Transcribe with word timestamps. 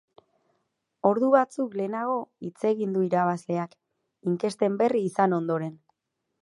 Ordu 1.09 1.29
batzuk 1.35 1.75
lehenago 1.81 2.15
hitz 2.47 2.65
egin 2.73 2.97
du 2.97 3.05
irabazleak, 3.09 3.77
inkesten 4.31 4.83
berri 4.83 5.07
izan 5.13 5.39
ondoren. 5.43 5.77